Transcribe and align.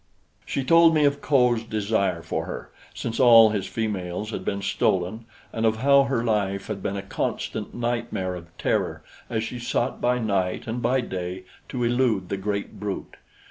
She 0.47 0.63
told 0.63 0.95
me 0.95 1.05
of 1.05 1.21
Kho's 1.21 1.61
desire 1.63 2.23
for 2.23 2.45
her, 2.45 2.71
since 2.91 3.19
all 3.19 3.51
his 3.51 3.67
females 3.67 4.31
had 4.31 4.43
been 4.43 4.63
stolen 4.63 5.25
and 5.53 5.63
of 5.63 5.75
how 5.75 6.05
her 6.05 6.23
life 6.23 6.65
had 6.65 6.81
been 6.81 6.97
a 6.97 7.03
constant 7.03 7.75
nightmare 7.75 8.33
of 8.33 8.47
terror 8.57 9.03
as 9.29 9.43
she 9.43 9.59
sought 9.59 10.01
by 10.01 10.17
night 10.17 10.65
and 10.65 10.81
by 10.81 11.01
day 11.01 11.43
to 11.69 11.83
elude 11.83 12.29
the 12.29 12.37
great 12.37 12.79
brute. 12.79 13.17